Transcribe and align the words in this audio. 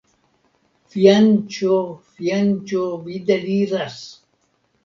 Fianĉo, 0.93 1.77
fianĉo, 2.15 2.83
vi 3.05 3.23
deliras! 3.29 4.03